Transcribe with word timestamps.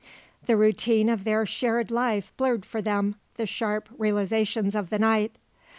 The 0.47 0.57
routine 0.57 1.09
of 1.09 1.25
their 1.25 1.45
shared 1.45 1.91
life 1.91 2.35
blurred 2.35 2.65
for 2.65 2.81
them 2.81 3.17
the 3.35 3.45
sharp 3.45 3.87
realisations 3.95 4.73
of 4.73 4.89
the 4.89 4.97
night. 4.97 5.35